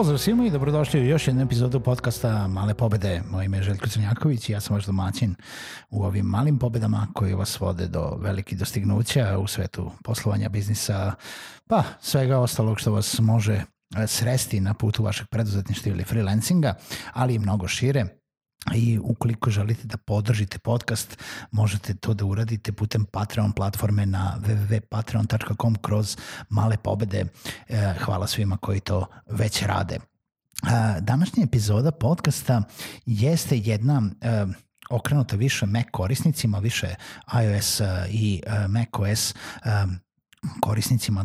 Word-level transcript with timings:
Pozdrav 0.00 0.18
svima 0.18 0.46
i 0.46 0.50
dobrodošli 0.50 1.00
u 1.00 1.04
još 1.04 1.26
jednu 1.26 1.42
epizodu 1.42 1.80
podcasta 1.80 2.46
Male 2.46 2.74
pobede. 2.74 3.22
Moje 3.30 3.44
ime 3.46 3.56
je 3.56 3.62
Željko 3.62 3.88
Crnjaković 3.88 4.48
i 4.48 4.52
ja 4.52 4.60
sam 4.60 4.76
vaš 4.76 4.86
domaćin 4.86 5.34
u 5.90 6.04
ovim 6.04 6.26
malim 6.26 6.58
pobedama 6.58 7.06
koji 7.14 7.34
vas 7.34 7.60
vode 7.60 7.86
do 7.86 8.16
velikih 8.20 8.58
dostignuća 8.58 9.38
u 9.38 9.46
svetu 9.46 9.90
poslovanja, 10.04 10.48
biznisa, 10.48 11.12
pa 11.66 11.82
svega 12.00 12.38
ostalog 12.38 12.80
što 12.80 12.92
vas 12.92 13.18
može 13.18 13.62
sresti 14.06 14.60
na 14.60 14.74
putu 14.74 15.02
vašeg 15.02 15.26
preduzetništva 15.26 15.92
ili 15.92 16.04
freelancinga, 16.04 16.74
ali 17.12 17.34
i 17.34 17.38
mnogo 17.38 17.68
šire 17.68 18.19
i 18.74 18.98
ukoliko 19.02 19.50
želite 19.50 19.86
da 19.86 19.96
podržite 19.96 20.58
podcast, 20.58 21.18
možete 21.50 21.94
to 21.94 22.14
da 22.14 22.24
uradite 22.24 22.72
putem 22.72 23.04
Patreon 23.04 23.52
platforme 23.52 24.06
na 24.06 24.38
www.patreon.com 24.46 25.74
kroz 25.74 26.16
male 26.48 26.76
pobede. 26.76 27.24
E, 27.68 27.94
hvala 28.04 28.26
svima 28.26 28.56
koji 28.56 28.80
to 28.80 29.06
već 29.26 29.62
rade. 29.62 29.94
E, 29.94 30.00
današnja 31.00 31.44
epizoda 31.44 31.90
podcasta 31.90 32.62
jeste 33.06 33.58
jedna 33.58 34.02
e, 34.20 34.46
okrenuta 34.90 35.36
više 35.36 35.66
Mac 35.66 35.86
korisnicima, 35.90 36.58
više 36.58 36.94
iOS 37.44 37.80
i 38.10 38.42
macOS 38.68 39.34
korisnicima 40.60 41.24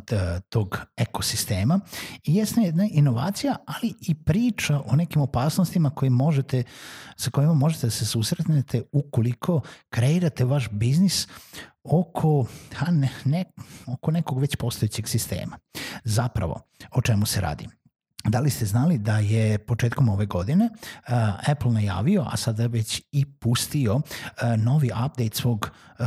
tog 0.50 0.78
ekosistema 0.98 1.80
i 2.24 2.36
jesna 2.36 2.64
jedna 2.64 2.88
inovacija, 2.92 3.56
ali 3.66 3.94
i 4.02 4.16
priča 4.16 4.82
o 4.86 4.96
nekim 4.96 5.22
opasnostima 5.22 5.90
koji 5.90 6.10
možete, 6.10 6.64
sa 7.16 7.32
kojima 7.32 7.54
možete 7.54 7.88
da 7.88 7.92
se 7.92 8.06
susretnete 8.06 8.82
ukoliko 8.92 9.62
kreirate 9.90 10.46
vaš 10.46 10.70
biznis 10.72 11.28
oko, 11.84 12.46
ha, 12.76 12.92
ne, 12.92 13.10
ne, 13.26 13.46
oko 13.88 14.12
nekog 14.12 14.40
već 14.40 14.56
postojećeg 14.56 15.08
sistema. 15.08 15.58
Zapravo, 16.04 16.62
o 16.92 17.02
čemu 17.02 17.26
se 17.26 17.42
radi? 17.42 17.68
Da 18.24 18.40
li 18.40 18.50
ste 18.50 18.66
znali 18.66 18.98
da 18.98 19.18
je 19.18 19.58
početkom 19.58 20.10
ove 20.10 20.26
godine 20.26 20.70
uh, 20.70 21.50
Apple 21.50 21.72
najavio, 21.72 22.26
a 22.32 22.38
sada 22.38 22.68
već 22.68 23.02
i 23.12 23.26
pustio 23.26 23.96
uh, 23.96 24.02
novi 24.58 24.92
update 25.06 25.36
svog 25.36 25.72
uh, 26.00 26.06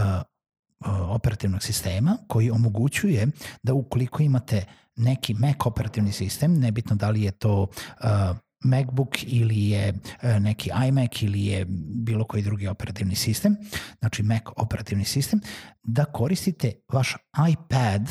operativnog 0.86 1.62
sistema 1.62 2.18
koji 2.28 2.50
omogućuje 2.50 3.26
da 3.62 3.74
ukoliko 3.74 4.22
imate 4.22 4.64
neki 4.96 5.34
Mac 5.34 5.56
operativni 5.64 6.12
sistem, 6.12 6.54
nebitno 6.54 6.96
da 6.96 7.10
li 7.10 7.22
je 7.22 7.30
to 7.30 7.62
uh, 7.62 8.36
MacBook 8.64 9.22
ili 9.22 9.68
je 9.68 9.92
uh, 9.92 10.42
neki 10.42 10.70
iMac 10.88 11.22
ili 11.22 11.46
je 11.46 11.66
bilo 12.04 12.24
koji 12.24 12.42
drugi 12.42 12.68
operativni 12.68 13.14
sistem, 13.14 13.56
znači 13.98 14.22
Mac 14.22 14.42
operativni 14.56 15.04
sistem, 15.04 15.40
da 15.82 16.04
koristite 16.04 16.72
vaš 16.92 17.16
iPad, 17.52 18.10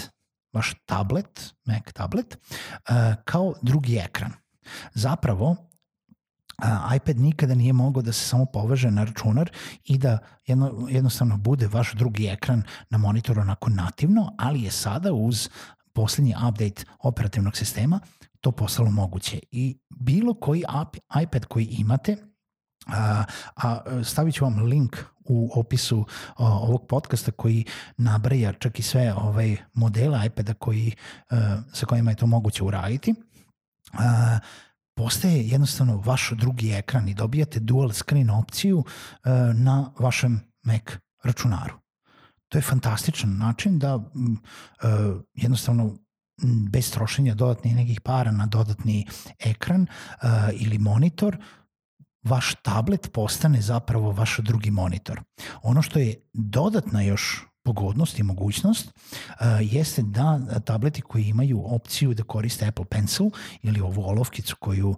vaš 0.53 0.73
tablet, 0.85 1.53
Mac 1.66 1.83
tablet, 1.94 2.38
uh, 2.38 2.95
kao 3.25 3.53
drugi 3.61 3.97
ekran. 3.97 4.31
Zapravo, 4.94 5.56
iPad 6.95 7.18
nikada 7.19 7.56
nije 7.56 7.73
mogao 7.73 8.01
da 8.01 8.13
se 8.13 8.28
samo 8.28 8.45
poveže 8.45 8.91
na 8.91 9.03
računar 9.03 9.51
i 9.85 9.97
da 9.97 10.18
jedno, 10.47 10.88
jednostavno 10.90 11.38
bude 11.38 11.68
vaš 11.68 11.94
drugi 11.94 12.28
ekran 12.28 12.63
na 12.90 12.97
monitoru 12.97 13.41
onako 13.41 13.69
nativno, 13.69 14.35
ali 14.38 14.63
je 14.63 14.72
sada 14.72 15.13
uz 15.13 15.50
poslednji 15.94 16.35
update 16.50 16.84
operativnog 17.00 17.57
sistema 17.57 18.00
to 18.41 18.51
postalo 18.51 18.91
moguće. 18.91 19.40
I 19.51 19.78
bilo 19.90 20.34
koji 20.34 20.63
iPad 21.23 21.45
koji 21.45 21.66
imate, 21.66 22.18
a, 22.88 23.24
a 23.56 24.03
stavit 24.03 24.35
ću 24.35 24.44
vam 24.44 24.63
link 24.63 24.97
u 25.25 25.59
opisu 25.59 26.06
o, 26.38 26.47
ovog 26.47 26.88
podcasta 26.88 27.31
koji 27.31 27.66
nabraja 27.97 28.53
čak 28.53 28.79
i 28.79 28.81
sve 28.81 29.13
ovaj 29.13 29.57
modele 29.74 30.25
iPada 30.25 30.53
koji, 30.53 30.95
a, 31.29 31.62
sa 31.74 31.85
kojima 31.85 32.12
je 32.12 32.18
to 32.18 32.28
moguće 32.28 32.63
uraditi. 32.63 33.13
A, 33.94 34.39
postaje 34.97 35.47
jednostavno 35.47 35.97
vaš 35.97 36.31
drugi 36.31 36.72
ekran 36.72 37.09
i 37.09 37.13
dobijate 37.13 37.59
dual 37.59 37.91
screen 37.91 38.30
opciju 38.30 38.78
uh, 38.78 38.85
na 39.56 39.91
vašem 40.00 40.41
Mac 40.63 40.84
računaru. 41.24 41.75
To 42.50 42.58
je 42.58 42.62
fantastičan 42.62 43.38
način 43.38 43.80
da 43.80 43.96
uh, 43.96 44.03
jednostavno 45.34 45.97
bez 46.72 46.91
trošenja 46.91 47.36
dodatnih 47.36 47.75
nekih 47.75 48.02
para 48.02 48.31
na 48.31 48.46
dodatni 48.46 49.06
ekran 49.40 49.81
uh, 49.81 50.30
ili 50.53 50.78
monitor, 50.78 51.38
vaš 52.24 52.56
tablet 52.62 53.09
postane 53.13 53.62
zapravo 53.62 54.12
vaš 54.12 54.38
drugi 54.38 54.72
monitor. 54.72 55.22
Ono 55.62 55.81
što 55.81 56.00
je 56.00 56.16
dodatna 56.34 57.02
još 57.02 57.46
pogodnost 57.67 58.19
i 58.19 58.23
mogućnost 58.23 58.85
uh, 58.88 59.45
jeste 59.61 60.01
da 60.01 60.39
tableti 60.66 61.01
koji 61.01 61.23
imaju 61.23 61.61
opciju 61.66 62.13
da 62.13 62.23
koriste 62.23 62.67
Apple 62.67 62.85
Pencil 62.85 63.29
ili 63.63 63.81
ovu 63.81 64.03
olovkicu 64.03 64.55
koju, 64.59 64.89
uh, 64.89 64.97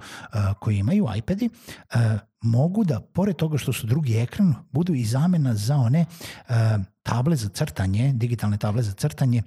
koju 0.59 0.78
imaju 0.78 1.08
iPadi, 1.18 1.50
uh, 1.50 2.02
mogu 2.41 2.84
da, 2.84 3.00
pored 3.00 3.35
toga 3.35 3.58
što 3.58 3.74
su 3.74 3.88
drugi 3.88 4.18
ekran, 4.18 4.56
budu 4.72 4.94
i 4.94 5.06
zamena 5.06 5.56
za 5.56 5.78
one 5.78 6.06
uh, 6.06 6.56
table 7.03 7.35
za 7.35 7.50
crtanje, 7.50 8.13
digitalne 8.13 8.58
table 8.58 8.84
za 8.84 8.94
crtanje 8.94 9.44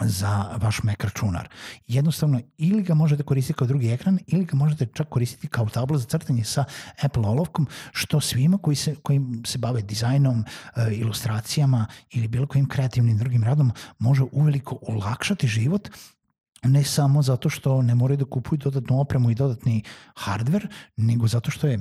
za 0.00 0.58
vaš 0.60 0.82
Mac 0.82 0.96
računar. 1.00 1.48
Jednostavno, 1.86 2.40
ili 2.56 2.82
ga 2.82 2.94
možete 2.94 3.22
koristiti 3.22 3.56
kao 3.58 3.66
drugi 3.66 3.88
ekran, 3.88 4.18
ili 4.26 4.44
ga 4.44 4.56
možete 4.56 4.86
čak 4.86 5.08
koristiti 5.08 5.48
kao 5.48 5.68
tablo 5.68 5.98
za 5.98 6.06
crtanje 6.06 6.44
sa 6.44 6.64
Apple 7.02 7.26
olovkom, 7.26 7.66
što 7.92 8.20
svima 8.20 8.58
koji 8.58 8.76
se, 8.76 8.94
koji 9.02 9.20
se 9.46 9.58
bave 9.58 9.82
dizajnom, 9.82 10.44
e, 10.76 10.94
ilustracijama 10.94 11.86
ili 12.10 12.28
bilo 12.28 12.46
kojim 12.46 12.68
kreativnim 12.68 13.18
drugim 13.18 13.44
radom 13.44 13.72
može 13.98 14.22
uveliko 14.32 14.78
olakšati 14.88 15.48
život 15.48 15.88
ne 16.64 16.84
samo 16.84 17.22
zato 17.22 17.48
što 17.50 17.82
ne 17.82 17.94
moraju 17.94 18.16
da 18.16 18.24
kupuju 18.24 18.58
dodatnu 18.58 19.00
opremu 19.00 19.30
i 19.30 19.34
dodatni 19.34 19.82
hardware, 20.14 20.66
nego 20.96 21.28
zato 21.28 21.50
što 21.50 21.66
je 21.66 21.78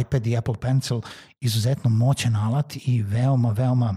iPad 0.00 0.26
i 0.26 0.36
Apple 0.36 0.60
Pencil 0.60 1.00
izuzetno 1.40 1.90
moćan 1.90 2.36
alat 2.36 2.76
i 2.76 3.02
veoma, 3.02 3.50
veoma 3.50 3.96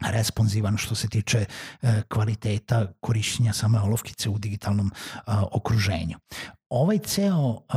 responsivan 0.00 0.76
što 0.76 0.94
se 0.94 1.08
tiče 1.08 1.44
e, 1.82 2.02
kvaliteta 2.08 2.86
korišćenja 3.00 3.52
same 3.52 3.80
olovkice 3.80 4.28
u 4.28 4.38
digitalnom 4.38 4.92
e, 5.14 5.20
okruženju. 5.52 6.18
Ovaj 6.68 6.98
ceo 6.98 7.50
e, 7.56 7.76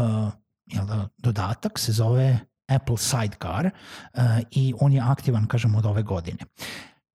jel 0.66 0.86
da, 0.86 1.08
dodatak 1.18 1.80
se 1.80 1.92
zove 1.92 2.40
Apple 2.68 2.98
Sidecar 2.98 3.70
i 4.52 4.74
on 4.80 4.94
je 4.94 5.02
aktivan, 5.02 5.48
kažem, 5.48 5.76
od 5.76 5.86
ove 5.86 6.04
godine. 6.04 6.38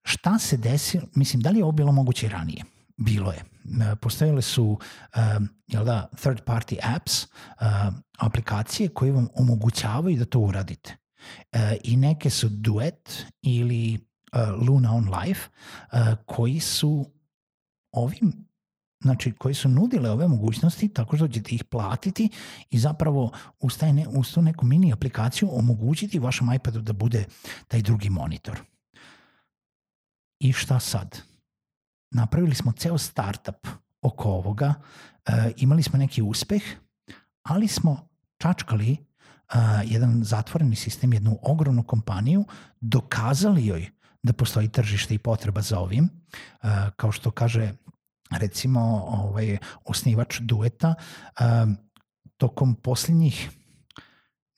Šta 0.05 0.39
se 0.39 0.57
desi, 0.57 1.01
mislim, 1.15 1.43
da 1.43 1.51
li 1.51 1.59
je 1.59 1.65
ovo 1.65 1.73
bilo 1.73 1.93
moguće 1.93 2.27
i 2.27 2.29
ranije? 2.29 2.65
Bilo 2.97 3.33
je. 3.33 3.39
E, 3.39 3.97
postojale 3.97 4.43
su 4.43 4.79
jel 5.67 5.85
da, 5.85 6.09
third 6.17 6.41
party 6.45 6.79
apps, 6.97 7.27
aplikacije 8.19 8.89
koje 8.89 9.13
vam 9.13 9.29
omogućavaju 9.35 10.19
da 10.19 10.25
to 10.25 10.39
uradite. 10.39 10.97
I 11.83 11.97
neke 11.97 12.31
su 12.31 12.49
Duet 12.49 13.27
ili 13.43 13.99
Luna 14.69 14.95
on 14.95 15.09
Life, 15.21 15.49
uh, 15.93 15.99
koji 16.27 16.61
su 16.61 17.07
ovim 17.93 18.33
znači 19.05 19.33
koji 19.33 19.55
su 19.55 19.69
nudile 19.69 20.11
ove 20.11 20.29
mogućnosti 20.29 20.89
tako 20.89 21.17
što 21.17 21.29
ćete 21.29 21.55
ih 21.55 21.65
platiti 21.65 22.29
i 22.71 22.79
zapravo 22.79 23.33
uz, 23.61 23.79
taj 23.79 23.93
ne, 23.93 24.09
uz 24.09 24.33
tu 24.35 24.43
neku 24.43 24.67
mini 24.67 24.93
aplikaciju 24.93 25.49
omogućiti 25.53 26.19
vašem 26.19 26.53
iPadu 26.53 26.81
da 26.81 26.93
bude 26.93 27.25
taj 27.69 27.83
drugi 27.83 28.11
monitor. 28.11 28.61
I 30.39 30.53
šta 30.53 30.81
sad? 30.81 31.21
Napravili 32.11 32.55
smo 32.55 32.73
ceo 32.73 32.99
startup 32.99 33.67
oko 34.03 34.29
ovoga, 34.29 34.75
e, 35.27 35.53
imali 35.57 35.83
smo 35.83 35.99
neki 35.99 36.23
uspeh, 36.23 36.63
ali 37.43 37.69
smo 37.69 38.09
čačkali 38.39 38.97
uh, 39.55 39.61
jedan 39.85 40.25
zatvoreni 40.25 40.77
sistem, 40.77 41.13
jednu 41.13 41.39
ogromnu 41.43 41.83
kompaniju, 41.83 42.45
dokazali 42.81 43.67
joj 43.67 43.94
da 44.25 44.33
postoji 44.33 44.69
tržište 44.69 45.15
i 45.15 45.19
potreba 45.19 45.61
za 45.61 45.79
ovim. 45.79 46.09
Kao 46.97 47.13
što 47.13 47.31
kaže 47.31 47.73
recimo 48.31 48.81
ovaj, 49.07 49.59
osnivač 49.85 50.41
dueta, 50.41 50.95
um, 51.41 51.77
tokom 52.37 52.75
posljednjih 52.75 53.51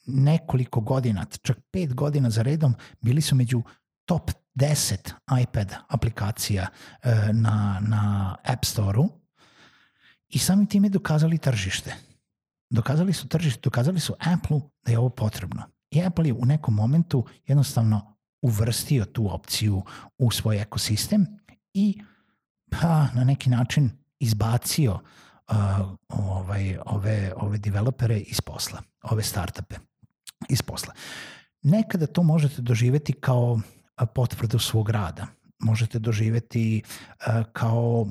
nekoliko 0.07 0.81
godina, 0.81 1.27
čak 1.43 1.59
pet 1.71 1.95
godina 1.95 2.31
za 2.31 2.43
redom, 2.43 2.75
bili 3.01 3.21
su 3.21 3.35
među 3.35 3.63
top 4.05 4.31
10 4.55 5.13
iPad 5.43 5.75
aplikacija 5.89 6.67
uh, 6.69 7.11
na, 7.33 7.81
na 7.81 8.37
App 8.45 8.65
Store-u 8.65 9.09
i 10.29 10.39
samim 10.39 10.67
time 10.67 10.89
dokazali 10.89 11.39
tržište. 11.39 11.95
Dokazali 12.71 13.13
su 13.13 13.29
tržište, 13.29 13.61
dokazali 13.65 14.01
su 14.01 14.15
Apple 14.19 14.61
da 14.85 14.93
je 14.93 14.99
ovo 14.99 15.09
potrebno. 15.09 15.63
I 15.91 16.03
Apple 16.03 16.27
je 16.27 16.33
u 16.33 16.45
nekom 16.45 16.75
momentu 16.75 17.27
jednostavno 17.47 18.16
uvrstio 18.47 19.05
tu 19.05 19.35
opciju 19.35 19.83
u 20.19 20.31
svoj 20.31 20.61
ekosistem 20.61 21.27
i 21.75 22.01
pa 22.71 23.09
na 23.15 23.25
neki 23.25 23.51
način 23.51 23.91
izbacio 24.19 24.93
uh, 24.93 25.57
ovaj, 26.09 26.79
ove, 26.87 27.33
ove 27.37 27.59
developere 27.59 28.19
iz 28.19 28.41
posla, 28.41 28.83
ove 29.03 29.23
startupe 29.23 29.77
iz 30.49 30.63
posla. 30.63 30.95
Nekada 31.63 32.07
to 32.07 32.23
možete 32.23 32.63
doživeti 32.63 33.13
kao 33.13 33.61
potvrdu 34.15 34.59
svog 34.59 34.91
rada. 34.91 35.27
Možete 35.59 35.99
doživeti 35.99 36.83
uh, 36.83 37.45
kao 37.53 38.07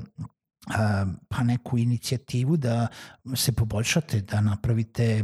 pa 1.29 1.43
neku 1.43 1.77
inicijativu 1.77 2.57
da 2.57 2.87
se 3.35 3.51
poboljšate, 3.51 4.21
da 4.21 4.41
napravite 4.41 5.23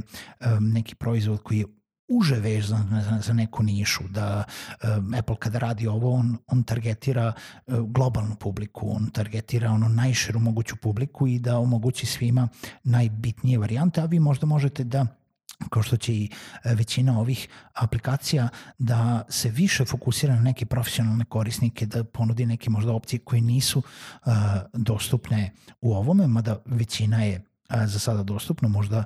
neki 0.59 0.95
proizvod 0.95 1.43
koji 1.43 1.59
je 1.59 1.65
uže 2.11 2.35
vezan 2.35 3.01
za, 3.09 3.19
za 3.21 3.33
neku 3.33 3.63
nišu, 3.63 4.03
da 4.09 4.43
um, 4.83 5.13
Apple 5.13 5.35
kada 5.39 5.59
radi 5.59 5.87
ovo, 5.87 6.13
on, 6.13 6.37
on 6.47 6.63
targetira 6.63 7.33
uh, 7.33 7.79
globalnu 7.79 8.35
publiku, 8.35 8.91
on 8.95 9.09
targetira 9.09 9.71
ono 9.71 9.87
najširu 9.87 10.39
moguću 10.39 10.75
publiku 10.75 11.27
i 11.27 11.39
da 11.39 11.57
omogući 11.57 12.05
svima 12.05 12.47
najbitnije 12.83 13.57
varijante, 13.57 14.01
a 14.01 14.05
vi 14.05 14.19
možda 14.19 14.45
možete 14.45 14.83
da 14.83 15.05
kao 15.69 15.83
što 15.83 15.97
će 15.97 16.13
i 16.13 16.29
e, 16.63 16.75
većina 16.75 17.19
ovih 17.19 17.47
aplikacija 17.73 18.49
da 18.79 19.25
se 19.29 19.49
više 19.49 19.85
fokusira 19.85 20.35
na 20.35 20.41
neke 20.41 20.65
profesionalne 20.65 21.25
korisnike, 21.25 21.85
da 21.85 22.03
ponudi 22.03 22.45
neke 22.45 22.69
možda 22.69 22.93
opcije 22.93 23.19
koje 23.19 23.41
nisu 23.41 23.79
uh, 23.79 24.33
dostupne 24.73 25.51
u 25.81 25.93
ovome, 25.93 26.27
mada 26.27 26.61
većina 26.65 27.23
je 27.23 27.50
za 27.85 27.99
sada 27.99 28.23
dostupno, 28.23 28.69
možda 28.69 29.03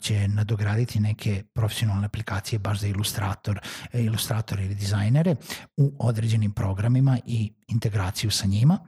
će 0.00 0.28
nadograditi 0.28 1.00
neke 1.00 1.42
profesionalne 1.54 2.06
aplikacije 2.06 2.58
baš 2.58 2.80
za 2.80 2.86
ilustrator, 2.86 3.60
e, 3.92 4.02
ilustrator 4.02 4.60
ili 4.60 4.74
dizajnere 4.74 5.36
u 5.76 5.92
određenim 5.98 6.52
programima 6.52 7.18
i 7.26 7.52
integraciju 7.68 8.30
sa 8.30 8.46
njima. 8.46 8.78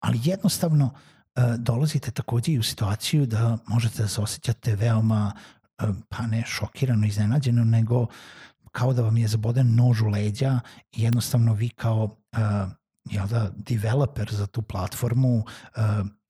Ali 0.00 0.20
jednostavno 0.24 0.90
dolazite 1.58 2.10
takođe 2.10 2.52
i 2.52 2.58
u 2.58 2.62
situaciju 2.62 3.26
da 3.26 3.58
možete 3.66 4.02
da 4.02 4.08
se 4.08 4.20
osjećate 4.20 4.76
veoma, 4.76 5.32
pa 6.08 6.26
ne 6.26 6.44
šokirano, 6.46 7.06
iznenađeno, 7.06 7.64
nego 7.64 8.06
kao 8.72 8.92
da 8.92 9.02
vam 9.02 9.16
je 9.16 9.28
zaboden 9.28 9.74
nož 9.74 10.02
u 10.02 10.08
leđa 10.08 10.60
i 10.92 11.02
jednostavno 11.02 11.52
vi 11.54 11.68
kao 11.68 12.04
uh, 12.04 12.40
jel 13.04 13.26
da, 13.26 13.50
developer 13.56 14.28
za 14.32 14.46
tu 14.46 14.62
platformu 14.62 15.36
uh, 15.38 15.44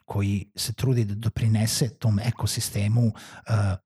koji 0.09 0.51
se 0.57 0.73
trudi 0.73 1.05
da 1.05 1.15
doprinese 1.15 1.89
tom 1.89 2.19
ekosistemu 2.19 3.07
uh, 3.07 3.13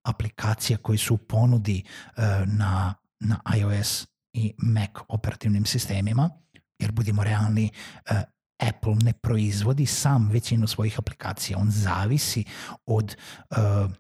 aplikacija 0.03 0.79
koji 0.79 0.99
su 0.99 1.15
u 1.15 1.19
ponudi 1.19 1.83
uh, 1.85 2.23
na, 2.47 2.95
na 3.21 3.41
iOS 3.59 4.07
i 4.33 4.55
Mac 4.59 4.91
operativnim 5.09 5.67
sistemima, 5.67 6.31
jer 6.79 6.93
budimo 6.93 7.25
realni, 7.25 7.71
uh, 8.11 8.17
Apple 8.69 8.95
ne 9.03 9.13
proizvodi 9.13 9.87
sam 9.87 10.29
većinu 10.33 10.67
svojih 10.67 10.99
aplikacija, 10.99 11.59
on 11.59 11.71
zavisi 11.71 12.45
od 12.87 13.17
uh, 13.51 13.91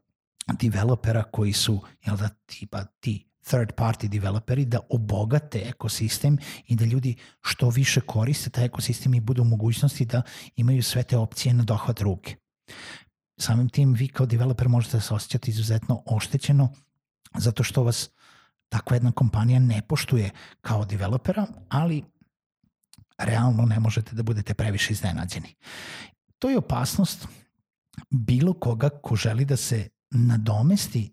developera 0.60 1.22
koji 1.22 1.52
su, 1.52 1.82
jel 2.06 2.16
da, 2.16 2.28
tipa 2.28 2.84
ti 2.84 3.31
third 3.44 3.72
party 3.76 4.08
developeri 4.08 4.64
da 4.64 4.80
obogate 4.90 5.62
ekosistem 5.64 6.38
i 6.66 6.76
da 6.76 6.84
ljudi 6.84 7.16
što 7.40 7.70
više 7.70 8.00
koriste 8.00 8.50
taj 8.50 8.64
ekosistem 8.64 9.14
i 9.14 9.20
budu 9.20 9.42
u 9.42 9.44
mogućnosti 9.44 10.04
da 10.04 10.22
imaju 10.56 10.82
sve 10.82 11.02
te 11.02 11.16
opcije 11.16 11.54
na 11.54 11.64
dohvat 11.64 12.00
ruke. 12.00 12.36
Samim 13.40 13.68
tim 13.68 13.94
vi 13.94 14.08
kao 14.08 14.26
developer 14.26 14.68
možete 14.68 14.96
da 14.96 15.00
se 15.00 15.14
osjećati 15.14 15.50
izuzetno 15.50 16.02
oštećeno 16.06 16.72
zato 17.34 17.62
što 17.62 17.82
vas 17.82 18.10
takva 18.68 18.96
jedna 18.96 19.12
kompanija 19.12 19.58
ne 19.58 19.82
poštuje 19.88 20.30
kao 20.60 20.84
developera, 20.84 21.46
ali 21.68 22.04
realno 23.18 23.66
ne 23.66 23.80
možete 23.80 24.14
da 24.16 24.22
budete 24.22 24.54
previše 24.54 24.92
iznenađeni. 24.92 25.54
To 26.38 26.50
je 26.50 26.58
opasnost 26.58 27.28
bilo 28.10 28.52
koga 28.52 28.88
ko 28.88 29.16
želi 29.16 29.44
da 29.44 29.56
se 29.56 29.88
nadomesti 30.10 31.12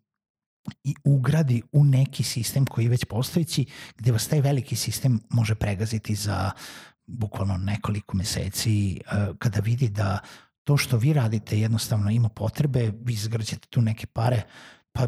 i 0.84 0.96
ugradi 1.04 1.62
u 1.72 1.84
neki 1.84 2.24
sistem 2.24 2.66
koji 2.66 2.86
je 2.86 2.90
već 2.90 3.06
postojići, 3.06 3.66
gde 3.98 4.12
vas 4.12 4.28
taj 4.28 4.42
veliki 4.42 4.76
sistem 4.76 5.20
može 5.30 5.56
pregaziti 5.56 6.16
za 6.16 6.52
bukvalno 7.08 7.58
nekoliko 7.58 8.18
meseci, 8.18 8.94
e, 8.94 9.00
kada 9.40 9.60
vidi 9.60 9.90
da 9.90 10.20
to 10.64 10.78
što 10.78 10.98
vi 10.98 11.14
radite 11.14 11.60
jednostavno 11.60 12.12
ima 12.12 12.30
potrebe, 12.30 12.92
vi 13.04 13.16
zgrćete 13.16 13.68
tu 13.68 13.82
neke 13.82 14.08
pare, 14.08 14.42
pa 14.92 15.08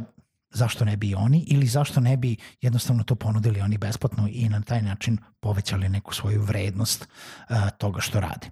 zašto 0.51 0.85
ne 0.85 0.97
bi 0.97 1.15
oni 1.15 1.45
ili 1.47 1.67
zašto 1.67 1.99
ne 1.99 2.17
bi 2.17 2.35
jednostavno 2.61 3.03
to 3.03 3.15
ponudili 3.15 3.61
oni 3.61 3.77
besplatno 3.77 4.27
i 4.31 4.49
na 4.49 4.61
taj 4.61 4.81
način 4.81 5.17
povećali 5.39 5.89
neku 5.89 6.13
svoju 6.13 6.41
vrednost 6.41 7.07
uh, 7.49 7.55
toga 7.77 8.01
što 8.01 8.19
rade. 8.19 8.47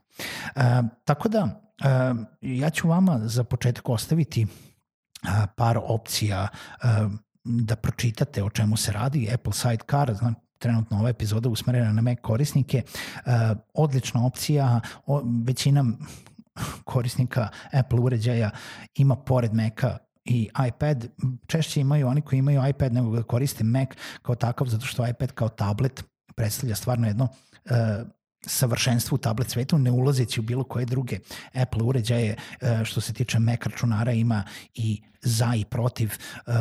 Uh, 0.56 0.62
tako 1.06 1.30
da 1.30 1.44
uh, 1.44 2.26
ja 2.42 2.70
ću 2.70 2.88
vama 2.88 3.20
za 3.24 3.44
početak 3.44 3.90
ostaviti 3.90 4.48
par 5.56 5.80
opcija 5.84 6.48
da 7.44 7.76
pročitate 7.76 8.44
o 8.44 8.50
čemu 8.50 8.78
se 8.78 8.92
radi. 8.92 9.30
Apple 9.34 9.54
Sidecar, 9.54 10.14
znam, 10.14 10.36
trenutno 10.58 11.00
ova 11.00 11.10
epizoda 11.10 11.50
usmerena 11.50 11.94
na 11.94 12.02
Mac 12.02 12.18
korisnike, 12.22 12.84
odlična 13.74 14.26
opcija, 14.26 14.80
većina 15.46 15.86
korisnika 16.84 17.48
Apple 17.72 18.00
uređaja 18.00 18.52
ima 18.96 19.16
pored 19.16 19.54
Maca 19.54 19.98
i 20.26 20.50
iPad, 20.68 21.06
češće 21.48 21.82
imaju 21.82 22.08
oni 22.08 22.22
koji 22.22 22.40
imaju 22.40 22.68
iPad 22.70 22.94
nego 22.94 23.10
ga 23.10 23.24
koriste 23.24 23.64
Mac 23.64 23.90
kao 24.22 24.36
takav, 24.36 24.68
zato 24.68 24.86
što 24.86 25.08
iPad 25.08 25.32
kao 25.32 25.50
tablet 25.50 26.04
predstavlja 26.36 26.76
stvarno 26.76 27.08
jedno 27.08 27.28
savršenstvu 28.46 29.18
tablet 29.18 29.50
svetu, 29.50 29.78
ne 29.78 29.92
ulazeći 29.92 30.40
u 30.40 30.44
bilo 30.44 30.64
koje 30.64 30.86
druge 30.86 31.20
Apple 31.54 31.84
uređaje, 31.84 32.36
e, 32.62 32.86
što 32.86 33.02
se 33.02 33.14
tiče 33.14 33.40
Mac 33.40 33.60
računara, 33.66 34.12
ima 34.12 34.44
i 34.74 35.02
za 35.22 35.56
i 35.56 35.66
protiv 35.66 36.12
e, 36.48 36.52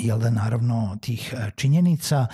jel 0.00 0.18
da 0.18 0.30
naravno 0.30 0.98
tih 1.02 1.34
e, 1.36 1.50
činjenica, 1.56 2.26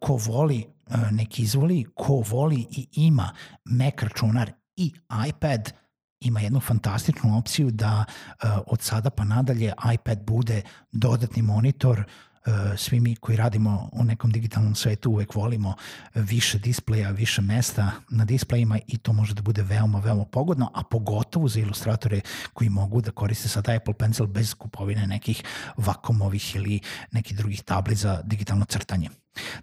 ko 0.00 0.16
voli 0.26 0.66
neki 1.10 1.42
izvoli, 1.42 1.84
ko 1.94 2.22
voli 2.28 2.66
i 2.70 2.88
ima 2.92 3.32
Mac 3.64 3.94
računar 4.00 4.52
i 4.76 4.92
iPad, 5.28 5.72
ima 6.20 6.40
jednu 6.40 6.60
fantastičnu 6.60 7.38
opciju 7.38 7.70
da 7.70 8.04
od 8.66 8.80
sada 8.80 9.10
pa 9.10 9.24
nadalje 9.24 9.72
iPad 9.94 10.18
bude 10.24 10.62
dodatni 10.92 11.42
monitor 11.42 11.98
E, 11.98 12.25
svi 12.76 13.00
mi 13.00 13.16
koji 13.16 13.36
radimo 13.36 13.88
u 13.92 14.04
nekom 14.04 14.30
digitalnom 14.30 14.74
svetu 14.74 15.10
uvek 15.10 15.34
volimo 15.34 15.74
više 16.14 16.58
displeja, 16.58 17.10
više 17.10 17.42
mesta 17.42 17.90
na 18.10 18.24
displejima 18.24 18.78
i 18.86 18.98
to 18.98 19.12
može 19.12 19.34
da 19.34 19.42
bude 19.42 19.62
veoma, 19.62 19.98
veoma 19.98 20.24
pogodno, 20.24 20.70
a 20.74 20.82
pogotovo 20.82 21.48
za 21.48 21.60
ilustratore 21.60 22.20
koji 22.52 22.70
mogu 22.70 23.00
da 23.00 23.10
koriste 23.10 23.48
sada 23.48 23.72
Apple 23.72 23.94
Pencil 23.94 24.26
bez 24.26 24.54
kupovine 24.54 25.06
nekih 25.06 25.42
vakumovih 25.76 26.56
ili 26.56 26.80
nekih 27.12 27.36
drugih 27.36 27.62
tabli 27.62 27.94
za 27.94 28.22
digitalno 28.24 28.64
crtanje. 28.64 29.10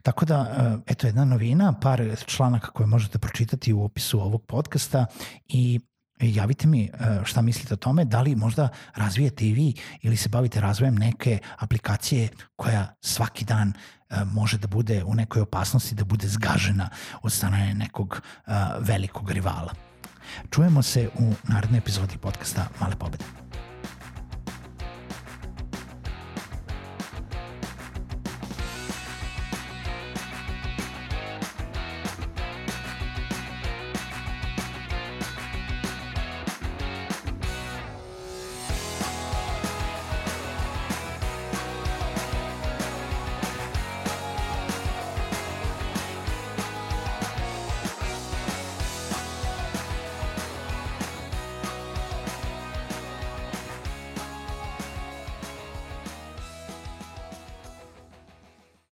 Tako 0.02 0.26
da, 0.26 0.40
e, 0.88 0.92
eto 0.92 1.08
jedna 1.08 1.26
novina, 1.26 1.74
par 1.80 2.16
članaka 2.26 2.68
koje 2.68 2.88
možete 2.88 3.20
pročitati 3.20 3.74
u 3.74 3.84
opisu 3.84 4.20
ovog 4.20 4.46
podcasta 4.46 5.06
i 5.48 5.80
javite 6.20 6.68
mi 6.68 6.84
e, 6.84 6.90
šta 7.24 7.42
mislite 7.42 7.74
o 7.74 7.78
tome, 7.78 8.06
da 8.06 8.22
li 8.22 8.36
možda 8.36 8.70
razvijete 8.96 9.46
i 9.46 9.54
vi 9.54 9.74
ili 10.02 10.18
se 10.18 10.30
bavite 10.30 10.62
razvojem 10.62 10.96
neke 10.96 11.40
aplikacije 11.58 12.30
koja 12.56 12.96
svaki 13.02 13.46
dan 13.46 13.74
e, 14.10 14.16
može 14.26 14.58
da 14.58 14.68
bude 14.68 15.04
u 15.04 15.16
nekoj 15.16 15.42
opasnosti 15.42 15.96
da 15.96 16.04
bude 16.04 16.28
zgažena 16.28 16.90
od 17.22 17.32
strane 17.32 17.74
nekog 17.74 18.22
velikog 18.80 19.32
rivala. 19.32 19.74
Čujemo 20.50 20.82
se 20.82 21.10
u 21.20 21.34
narednoj 21.44 21.78
epizodi 21.78 22.18
podcasta 22.18 22.68
Male 22.80 22.96
pobede. 22.96 23.43